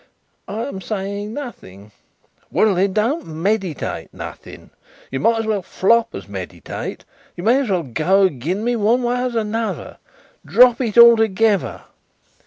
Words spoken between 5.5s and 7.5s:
flop as meditate. You